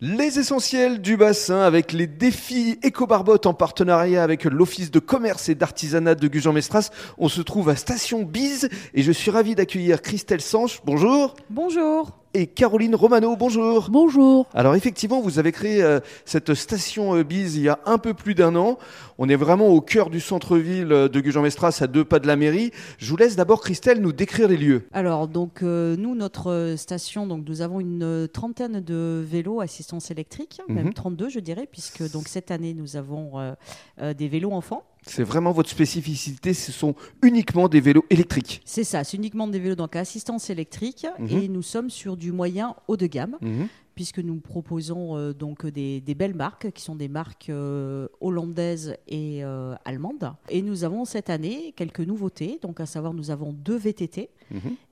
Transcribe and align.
Les 0.00 0.40
essentiels 0.40 1.00
du 1.00 1.16
bassin 1.16 1.60
avec 1.60 1.92
les 1.92 2.08
défis 2.08 2.78
éco-barbotte 2.82 3.46
en 3.46 3.54
partenariat 3.54 4.24
avec 4.24 4.42
l'Office 4.42 4.90
de 4.90 4.98
commerce 4.98 5.48
et 5.48 5.54
d'artisanat 5.54 6.16
de 6.16 6.26
Gujan-Mestras. 6.26 6.90
On 7.16 7.28
se 7.28 7.40
trouve 7.40 7.68
à 7.68 7.76
Station 7.76 8.24
Bise 8.24 8.68
et 8.92 9.02
je 9.02 9.12
suis 9.12 9.30
ravi 9.30 9.54
d'accueillir 9.54 10.02
Christelle 10.02 10.40
Sanche. 10.40 10.80
Bonjour. 10.84 11.36
Bonjour. 11.48 12.23
Et 12.36 12.48
Caroline 12.48 12.96
Romano. 12.96 13.36
Bonjour. 13.36 13.90
Bonjour. 13.90 14.46
Alors 14.54 14.74
effectivement, 14.74 15.20
vous 15.20 15.38
avez 15.38 15.52
créé 15.52 15.80
euh, 15.84 16.00
cette 16.24 16.52
station 16.54 17.14
euh, 17.14 17.22
Bise 17.22 17.54
il 17.54 17.62
y 17.62 17.68
a 17.68 17.78
un 17.86 17.96
peu 17.96 18.12
plus 18.12 18.34
d'un 18.34 18.56
an. 18.56 18.76
On 19.18 19.28
est 19.28 19.36
vraiment 19.36 19.68
au 19.68 19.80
cœur 19.80 20.10
du 20.10 20.18
centre-ville 20.18 20.90
euh, 20.90 21.08
de 21.08 21.20
Gujan-Mestras, 21.20 21.78
à 21.80 21.86
deux 21.86 22.04
pas 22.04 22.18
de 22.18 22.26
la 22.26 22.34
mairie. 22.34 22.72
Je 22.98 23.08
vous 23.08 23.16
laisse 23.16 23.36
d'abord, 23.36 23.60
Christelle, 23.60 24.00
nous 24.00 24.12
décrire 24.12 24.48
les 24.48 24.56
lieux. 24.56 24.88
Alors, 24.92 25.28
donc, 25.28 25.62
euh, 25.62 25.94
nous, 25.96 26.16
notre 26.16 26.74
station, 26.76 27.28
donc, 27.28 27.44
nous 27.48 27.60
avons 27.62 27.78
une 27.78 28.26
trentaine 28.32 28.80
de 28.80 29.24
vélos 29.24 29.60
assistance 29.60 30.10
électrique, 30.10 30.60
Mhm. 30.68 30.74
même 30.74 30.92
32, 30.92 31.28
je 31.28 31.38
dirais, 31.38 31.68
puisque 31.70 32.10
donc 32.10 32.26
cette 32.26 32.50
année, 32.50 32.74
nous 32.74 32.96
avons 32.96 33.54
des 34.00 34.28
vélos 34.28 34.50
enfants. 34.50 34.82
C'est 35.06 35.22
vraiment 35.22 35.52
votre 35.52 35.68
spécificité, 35.70 36.54
ce 36.54 36.72
sont 36.72 36.94
uniquement 37.22 37.68
des 37.68 37.80
vélos 37.80 38.04
électriques. 38.10 38.62
C'est 38.64 38.84
ça, 38.84 39.04
c'est 39.04 39.16
uniquement 39.16 39.46
des 39.48 39.58
vélos 39.58 39.74
donc 39.76 39.96
à 39.96 40.00
assistance 40.00 40.50
électrique, 40.50 41.06
Mhm. 41.18 41.28
et 41.28 41.48
nous 41.48 41.62
sommes 41.62 41.90
sur 41.90 42.16
du 42.16 42.32
moyen 42.32 42.74
haut 42.88 42.96
de 42.96 43.06
gamme. 43.06 43.36
Mhm. 43.40 43.68
puisque 43.96 44.18
nous 44.18 44.40
proposons 44.40 45.16
euh, 45.16 45.32
donc 45.32 45.64
des, 45.66 46.00
des 46.00 46.16
belles 46.16 46.34
marques 46.34 46.72
qui 46.72 46.82
sont 46.82 46.96
des 46.96 47.06
marques 47.06 47.48
euh, 47.48 48.08
hollandaises 48.20 48.96
et 49.06 49.44
euh, 49.44 49.76
allemandes. 49.84 50.32
Et 50.48 50.62
nous 50.62 50.82
avons 50.82 51.04
cette 51.04 51.30
année 51.30 51.72
quelques 51.76 52.00
nouveautés, 52.00 52.58
donc 52.60 52.80
à 52.80 52.86
savoir 52.86 53.14
nous 53.14 53.30
avons 53.30 53.52
deux 53.52 53.76
VTT. 53.76 54.30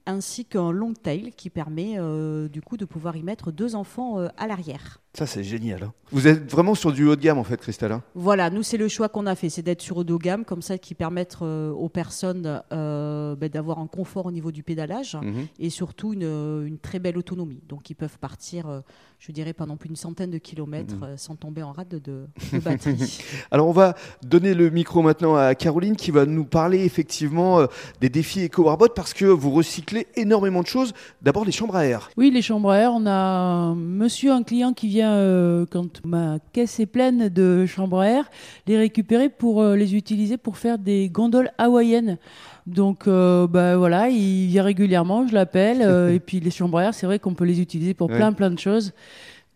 Ainsi 0.06 0.44
qu'un 0.44 0.70
long 0.72 0.92
tail 0.94 1.32
qui 1.36 1.50
permet 1.50 1.94
euh, 1.98 2.48
du 2.48 2.60
coup 2.62 2.76
de 2.76 2.84
pouvoir 2.84 3.16
y 3.16 3.22
mettre 3.22 3.52
deux 3.52 3.74
enfants 3.74 4.18
euh, 4.18 4.28
à 4.36 4.46
l'arrière. 4.46 4.98
Ça, 5.14 5.26
c'est 5.26 5.44
génial. 5.44 5.82
hein. 5.82 5.92
Vous 6.10 6.26
êtes 6.26 6.50
vraiment 6.50 6.74
sur 6.74 6.90
du 6.90 7.06
haut 7.06 7.16
de 7.16 7.20
gamme, 7.20 7.36
en 7.36 7.44
fait, 7.44 7.58
Christelle. 7.60 7.92
hein. 7.92 8.02
Voilà, 8.14 8.48
nous 8.48 8.62
c'est 8.62 8.78
le 8.78 8.88
choix 8.88 9.10
qu'on 9.10 9.26
a 9.26 9.34
fait, 9.34 9.50
c'est 9.50 9.60
d'être 9.62 9.82
sur 9.82 9.98
haut 9.98 10.04
de 10.04 10.16
gamme 10.16 10.46
comme 10.46 10.62
ça 10.62 10.78
qui 10.78 10.94
permettent 10.94 11.36
euh, 11.42 11.70
aux 11.70 11.90
personnes 11.90 12.62
ben, 12.70 13.48
d'avoir 13.52 13.78
un 13.78 13.86
confort 13.86 14.26
au 14.26 14.32
niveau 14.32 14.50
du 14.52 14.62
pédalage 14.62 15.16
Mhm. 15.20 15.46
et 15.58 15.68
surtout 15.70 16.14
une, 16.14 16.22
une 16.66 16.78
très 16.78 16.98
belle 16.98 17.18
autonomie. 17.18 17.60
Donc 17.68 17.90
ils 17.90 17.94
peuvent 17.94 18.18
partir, 18.18 18.82
je 19.18 19.32
dirais, 19.32 19.52
pendant 19.52 19.76
plus 19.76 19.88
d'une 19.88 19.96
centaine 19.96 20.30
de 20.30 20.38
kilomètres 20.38 20.94
Mhm. 20.96 21.16
sans 21.18 21.36
tomber 21.36 21.62
en 21.62 21.72
rade 21.72 22.00
de, 22.02 22.26
batterie. 22.64 23.18
Alors, 23.50 23.68
on 23.68 23.72
va 23.72 23.94
donner 24.22 24.54
le 24.54 24.70
micro 24.70 25.02
maintenant 25.02 25.36
à 25.36 25.54
Caroline 25.54 25.96
qui 25.96 26.10
va 26.10 26.24
nous 26.24 26.44
parler 26.46 26.84
effectivement 26.84 27.66
des 28.00 28.08
défis 28.08 28.40
éco-barbot 28.40 28.88
parce 28.96 29.12
que 29.12 29.26
vous 29.26 29.50
recyclez 29.50 29.91
énormément 30.16 30.62
de 30.62 30.66
choses. 30.66 30.92
D'abord, 31.22 31.44
les 31.44 31.52
chambres 31.52 31.76
à 31.76 31.84
air. 31.86 32.10
Oui, 32.16 32.30
les 32.30 32.42
chambres 32.42 32.70
à 32.70 32.78
air, 32.78 32.92
on 32.94 33.06
a 33.06 33.12
un 33.12 33.74
monsieur, 33.74 34.32
un 34.32 34.42
client 34.42 34.72
qui 34.72 34.88
vient 34.88 35.12
euh, 35.12 35.66
quand 35.70 36.04
ma 36.04 36.38
caisse 36.52 36.80
est 36.80 36.86
pleine 36.86 37.28
de 37.28 37.66
chambres 37.66 38.00
à 38.00 38.08
air, 38.08 38.30
les 38.66 38.76
récupérer 38.78 39.28
pour 39.28 39.62
euh, 39.62 39.76
les 39.76 39.94
utiliser 39.94 40.36
pour 40.36 40.56
faire 40.58 40.78
des 40.78 41.08
gondoles 41.08 41.50
hawaïennes. 41.58 42.18
Donc 42.66 43.06
euh, 43.08 43.46
bah, 43.46 43.76
voilà, 43.76 44.08
il 44.08 44.46
vient 44.48 44.62
régulièrement, 44.62 45.26
je 45.26 45.34
l'appelle, 45.34 45.82
euh, 45.82 46.12
et 46.14 46.20
puis 46.20 46.40
les 46.40 46.50
chambres 46.50 46.78
à 46.78 46.84
air, 46.84 46.94
c'est 46.94 47.06
vrai 47.06 47.18
qu'on 47.18 47.34
peut 47.34 47.44
les 47.44 47.60
utiliser 47.60 47.94
pour 47.94 48.08
Ouais. 48.08 48.16
plein 48.16 48.32
plein 48.32 48.50
de 48.50 48.58
choses. 48.58 48.92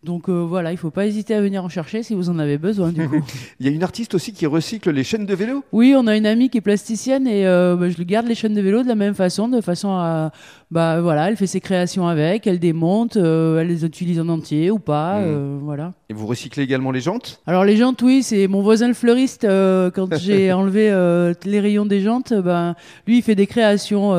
Donc 0.07 0.29
euh, 0.29 0.45
voilà, 0.47 0.71
il 0.71 0.77
faut 0.77 0.89
pas 0.89 1.05
hésiter 1.05 1.35
à 1.35 1.41
venir 1.41 1.63
en 1.65 1.67
chercher 1.69 2.01
si 2.01 2.15
vous 2.15 2.29
en 2.29 2.39
avez 2.39 2.57
besoin 2.57 2.93
du 2.93 3.07
coup. 3.09 3.21
Il 3.59 3.65
y 3.65 3.69
a 3.69 3.73
une 3.73 3.83
artiste 3.83 4.15
aussi 4.15 4.31
qui 4.31 4.45
recycle 4.45 4.89
les 4.91 5.03
chaînes 5.03 5.25
de 5.25 5.35
vélo? 5.35 5.65
Oui, 5.73 5.93
on 5.97 6.07
a 6.07 6.15
une 6.15 6.25
amie 6.25 6.49
qui 6.49 6.59
est 6.59 6.61
plasticienne 6.61 7.27
et 7.27 7.45
euh, 7.45 7.75
bah, 7.75 7.89
je 7.89 7.97
lui 7.97 8.05
garde 8.05 8.25
les 8.25 8.33
chaînes 8.35 8.53
de 8.53 8.61
vélo 8.61 8.83
de 8.83 8.87
la 8.87 8.95
même 8.95 9.15
façon, 9.15 9.49
de 9.49 9.59
façon 9.59 9.89
à, 9.91 10.31
bah 10.71 11.01
voilà, 11.01 11.27
elle 11.29 11.35
fait 11.35 11.45
ses 11.45 11.59
créations 11.59 12.07
avec, 12.07 12.47
elle 12.47 12.59
démonte, 12.59 13.17
euh, 13.17 13.59
elle 13.59 13.67
les 13.67 13.83
utilise 13.83 14.17
en 14.21 14.29
entier 14.29 14.71
ou 14.71 14.79
pas, 14.79 15.17
euh, 15.17 15.57
voilà. 15.61 15.91
Et 16.09 16.13
vous 16.13 16.25
recyclez 16.25 16.63
également 16.63 16.91
les 16.91 17.01
jantes? 17.01 17.41
Alors 17.45 17.65
les 17.65 17.75
jantes, 17.75 18.01
oui, 18.01 18.23
c'est 18.23 18.47
mon 18.47 18.61
voisin 18.61 18.87
le 18.87 18.93
fleuriste. 18.93 19.41
quand 19.93 20.15
j'ai 20.17 20.53
enlevé 20.53 20.89
les 21.43 21.59
rayons 21.59 21.85
des 21.85 21.99
jantes, 21.99 22.33
ben 22.33 22.75
lui 23.05 23.17
il 23.17 23.21
fait 23.23 23.35
des 23.35 23.45
créations, 23.47 24.11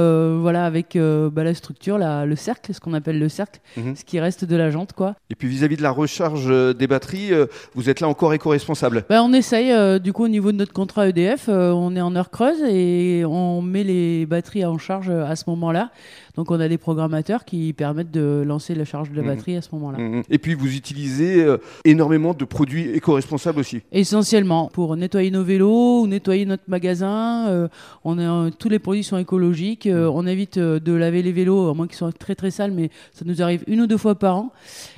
voilà, 0.43 0.67
avec 0.67 0.99
bah, 1.33 1.45
la 1.45 1.55
structure, 1.55 1.97
la- 1.97 2.27
le 2.27 2.37
cercle, 2.37 2.75
ce 2.75 2.81
qu'on 2.81 2.93
appelle 2.93 3.19
le 3.19 3.31
cercle, 3.31 3.61
Mhm. 3.79 3.97
ce 3.97 4.05
qui 4.05 4.19
reste 4.21 4.45
de 4.45 4.57
la 4.57 4.71
jante, 4.71 4.93
quoi. 4.93 5.15
Et 5.31 5.35
puis 5.35 5.49
vis-à-vis 5.49 5.77
de 5.79 5.83
la 5.83 5.91
recharge 5.91 6.47
euh, 6.51 6.75
des 6.75 6.87
batteries, 6.87 7.33
euh, 7.33 7.47
vous 7.75 7.89
êtes 7.89 8.01
là 8.01 8.09
encore 8.09 8.35
éco-responsable. 8.35 9.05
Ben, 9.09 9.23
on 9.23 9.33
essaye, 9.33 9.73
euh, 9.73 9.99
du 9.99 10.13
coup, 10.13 10.25
au 10.25 10.29
niveau 10.29 10.53
de 10.53 10.57
notre 10.59 10.73
contrat 10.73 11.09
EDF, 11.09 11.49
on 11.49 11.97
est 11.97 12.01
en 12.01 12.15
heure 12.17 12.31
creuse 12.31 12.61
et 12.69 13.25
on 13.25 13.63
met 13.63 13.85
les 13.85 14.27
batteries 14.27 14.65
en 14.67 14.77
charge 14.79 15.09
à 15.09 15.35
ce 15.37 15.45
moment-là. 15.49 15.91
Donc, 16.37 16.51
on 16.53 16.61
a 16.61 16.69
des 16.69 16.79
programmateurs 16.79 17.45
qui 17.45 17.73
permettent 17.73 18.13
de 18.13 18.45
lancer 18.47 18.75
la 18.77 18.85
charge 18.85 19.11
de 19.11 19.17
la 19.17 19.23
Mhm. 19.23 19.29
batterie 19.29 19.57
à 19.57 19.61
ce 19.63 19.69
moment-là. 19.73 19.99
Mhm. 19.99 20.23
Et 20.31 20.39
puis 20.39 20.55
vous 20.55 20.77
utilisez 20.77 21.43
euh, 21.43 21.57
énormément 21.85 22.33
de 22.33 22.45
produits 22.45 22.91
éco-responsables 22.91 23.59
aussi. 23.59 23.81
Essentiellement 23.91 24.71
pour 24.73 24.97
nettoyer 24.97 25.31
nos 25.33 25.43
vélos 25.43 26.03
ou 26.03 26.07
nettoyer 26.07 26.45
notre 26.47 26.63
magasin. 26.69 27.47
euh, 27.49 27.69
on 28.05 28.19
euh, 28.19 28.51
tous 28.57 28.69
les 28.69 28.79
produits 28.79 29.03
sont 29.05 29.17
écologiques. 29.19 29.87
euh, 29.87 30.09
on 30.13 30.27
évite 30.27 30.59
de 30.59 30.93
laver 30.93 31.23
les 31.23 31.33
vélos, 31.33 31.71
à 31.71 31.75
moins 31.75 31.87
qu'ils 31.87 31.97
soient 31.97 32.13
très 32.13 32.35
très 32.35 32.51
sales, 32.51 32.71
mais 32.73 32.91
ça 33.13 33.25
nous 33.27 33.43
arrive 33.43 33.63
une 33.67 33.81
ou 33.81 33.87
deux 33.87 33.97
fois 33.97 34.15
par 34.15 34.37
an. 34.37 34.53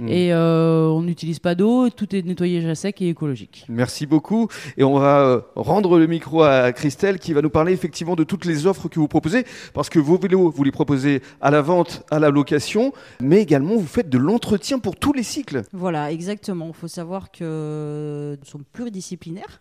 Et 0.07 0.31
euh, 0.61 0.89
on 0.89 1.03
n'utilise 1.03 1.39
pas 1.39 1.55
d'eau. 1.55 1.91
Tout 1.91 2.15
est 2.15 2.23
nettoyé 2.23 2.69
à 2.69 2.75
sec 2.75 3.01
et 3.03 3.09
écologique. 3.09 3.65
Merci 3.69 4.07
beaucoup. 4.07 4.49
Et 4.77 4.85
on 4.85 4.99
va 4.99 5.21
euh, 5.21 5.41
rendre 5.57 5.99
le 5.99 6.07
micro 6.07 6.43
à 6.43 6.73
Christelle 6.73 7.19
qui 7.19 7.33
va 7.33 7.43
nous 7.43 7.51
parler 7.51 7.73
effectivement 7.73 8.17
de 8.17 8.25
toutes 8.25 8.45
les 8.45 8.67
offres 8.67 8.89
que 8.89 9.01
vous 9.01 9.09
proposez. 9.09 9.45
Parce 9.75 9.89
que 9.89 9.99
vos 9.99 10.19
vélos, 10.19 10.51
vous 10.51 10.65
les 10.65 10.71
proposez 10.71 11.23
à 11.41 11.51
la 11.51 11.63
vente, 11.63 12.05
à 12.11 12.19
la 12.19 12.31
location, 12.31 12.93
mais 13.21 13.41
également 13.41 13.77
vous 13.77 13.87
faites 13.87 14.09
de 14.09 14.19
l'entretien 14.19 14.79
pour 14.79 14.97
tous 14.97 15.13
les 15.13 15.23
cycles. 15.23 15.63
voilà, 15.73 16.13
exactement. 16.13 16.69
Il 16.69 16.75
faut 16.75 16.89
savoir 16.89 17.31
que 17.31 18.37
nous 18.39 18.47
sommes 18.47 18.65
pluridisciplinaires. 18.73 19.61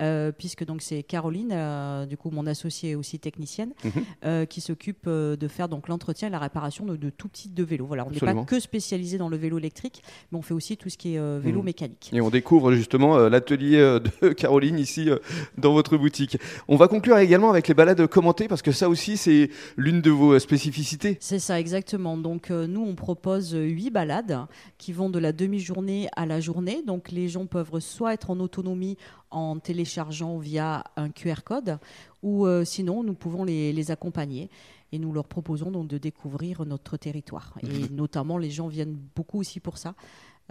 Euh, 0.00 0.32
puisque 0.32 0.64
donc 0.64 0.82
c'est 0.82 1.02
Caroline, 1.02 1.50
euh, 1.52 2.06
du 2.06 2.16
coup 2.16 2.30
mon 2.30 2.46
associée 2.46 2.94
aussi 2.94 3.18
technicienne, 3.18 3.72
Mhm. 3.84 3.90
euh, 4.24 4.44
qui 4.46 4.60
s'occupe 4.60 5.08
de 5.08 5.48
faire 5.48 5.68
donc 5.68 5.88
l'entretien 5.88 6.28
et 6.28 6.30
la 6.30 6.38
réparation 6.38 6.84
de, 6.84 6.96
de 6.96 7.10
tout 7.10 7.28
type 7.28 7.54
de 7.54 7.64
vélo. 7.64 7.86
Voilà, 7.86 8.06
on 8.06 8.10
n'est 8.10 8.18
pas 8.18 8.34
que 8.44 8.60
spécialisé 8.60 9.18
dans 9.18 9.28
le 9.28 9.36
vélo 9.36 9.58
électrique, 9.58 10.02
mais 10.30 10.38
on 10.38 10.42
fait 10.42 10.54
aussi 10.54 10.76
tout 10.76 10.88
ce 10.90 10.96
qui 10.98 11.14
est 11.14 11.38
vélo 11.38 11.58
Mhm. 11.60 11.64
mécanique. 11.64 12.10
Et 12.12 12.20
on 12.20 12.30
découvre 12.30 12.72
justement 12.72 13.18
l'atelier 13.28 13.78
de 14.20 14.28
Caroline 14.32 14.78
ici 14.78 15.08
dans 15.58 15.72
votre 15.72 15.96
boutique. 15.96 16.38
On 16.68 16.76
va 16.76 16.88
conclure 16.88 17.18
également 17.18 17.50
avec 17.50 17.68
les 17.68 17.74
balades 17.74 18.06
commentées 18.06 18.48
parce 18.48 18.62
que 18.62 18.72
ça 18.72 18.88
aussi 18.88 19.16
c'est 19.16 19.50
l'une 19.76 20.00
de 20.00 20.10
vos 20.10 20.38
spécificités. 20.38 21.16
C'est 21.20 21.38
ça, 21.38 21.58
exactement. 21.60 22.16
Donc, 22.16 22.50
nous, 22.50 22.82
on 22.82 22.94
propose 22.94 23.52
huit 23.52 23.90
balades 23.90 24.38
qui 24.78 24.92
vont 24.92 25.10
de 25.10 25.18
la 25.18 25.32
demi-journée 25.32 26.08
à 26.16 26.26
la 26.26 26.40
journée. 26.40 26.82
Donc, 26.86 27.10
les 27.10 27.28
gens 27.28 27.46
peuvent 27.46 27.78
soit 27.80 28.14
être 28.14 28.30
en 28.30 28.40
autonomie 28.40 28.96
en 29.30 29.58
téléchargeant 29.86 30.38
via 30.38 30.84
un 30.96 31.10
QR 31.10 31.42
code, 31.44 31.78
ou 32.22 32.46
euh, 32.46 32.64
sinon, 32.64 33.02
nous 33.04 33.14
pouvons 33.14 33.44
les, 33.44 33.72
les 33.72 33.90
accompagner. 33.90 34.50
Et 34.92 34.98
nous 34.98 35.12
leur 35.12 35.26
proposons 35.26 35.70
donc 35.72 35.88
de 35.88 35.98
découvrir 35.98 36.64
notre 36.64 36.96
territoire. 36.96 37.54
Et 37.62 37.88
notamment, 37.92 38.38
les 38.38 38.50
gens 38.50 38.68
viennent 38.68 38.96
beaucoup 39.16 39.40
aussi 39.40 39.58
pour 39.58 39.78
ça, 39.78 39.94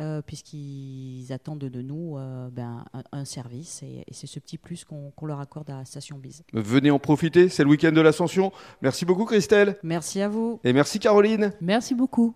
euh, 0.02 0.22
puisqu'ils 0.22 1.32
attendent 1.32 1.60
de 1.60 1.82
nous 1.82 2.18
euh, 2.18 2.50
ben, 2.52 2.84
un, 2.94 3.04
un 3.14 3.26
service. 3.26 3.82
Et, 3.84 4.04
et 4.06 4.14
c'est 4.14 4.28
ce 4.28 4.40
petit 4.40 4.58
plus 4.58 4.84
qu'on 4.84 5.12
qu'on 5.16 5.26
leur 5.26 5.40
accorde 5.40 5.70
à 5.70 5.86
Station 5.86 6.18
Bise. 6.18 6.44
Venez 6.52 6.92
en 6.92 7.00
profiter, 7.00 7.48
c'est 7.48 7.64
le 7.64 7.70
week-end 7.70 7.94
de 7.94 8.02
l'ascension. 8.02 8.52
Merci 8.82 9.06
beaucoup 9.06 9.24
Christelle 9.26 9.78
Merci 9.84 10.20
à 10.22 10.28
vous. 10.28 10.60
et 10.66 10.74
merci 10.74 11.00
Caroline. 11.00 11.54
Merci 11.62 11.96
beaucoup. 11.96 12.36